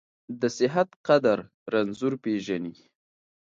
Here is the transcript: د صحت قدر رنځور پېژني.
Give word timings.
د 0.39 0.43
صحت 0.57 0.89
قدر 1.07 1.37
رنځور 1.73 2.13
پېژني. 2.23 2.73